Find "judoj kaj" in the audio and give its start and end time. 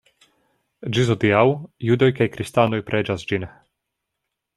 1.89-2.27